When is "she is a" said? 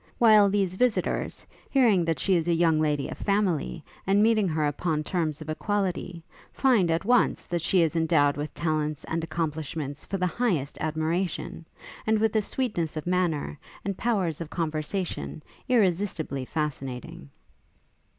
2.17-2.55